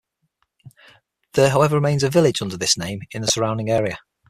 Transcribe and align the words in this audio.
There 1.33 1.51
however 1.51 1.75
remains 1.75 2.01
a 2.01 2.09
village 2.09 2.41
under 2.41 2.57
this 2.57 2.75
name 2.75 3.01
in 3.11 3.21
the 3.21 3.27
surrounding 3.27 3.69
area. 3.69 3.99